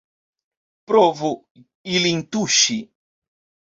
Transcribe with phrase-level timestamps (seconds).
[0.93, 1.31] Provu
[1.97, 2.83] ilin tuŝi!